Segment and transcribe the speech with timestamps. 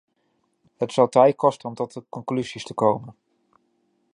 [0.77, 3.15] Het zal tijd kosten om tot conclusies te komen.